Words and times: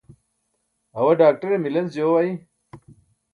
awaa 0.97 1.17
ḍaakṭere 1.19 1.57
milenc 1.59 1.89
joo 1.95 2.13
ay 2.21 2.31